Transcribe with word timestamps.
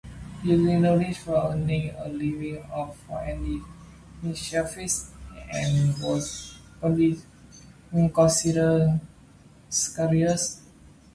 Using 0.43 0.81
knowledge 0.81 1.19
for 1.19 1.51
earning 1.51 1.91
a 1.95 2.09
living 2.09 2.57
or 2.75 2.91
for 3.05 3.19
any 3.21 3.61
selfish 4.33 4.93
end 5.53 5.93
was 6.01 6.57
considered 8.15 8.99
sacrilegious. 9.69 10.63